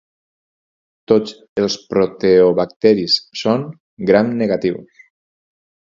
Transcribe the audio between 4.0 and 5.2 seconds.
gram-negatius.